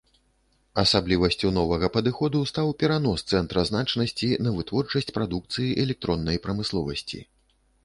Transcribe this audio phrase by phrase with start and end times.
[0.83, 7.25] Асаблівасцю новага падыходу стаў перанос цэнтра значнасці на вытворчасць прадукцыі электроннай прамысловасці.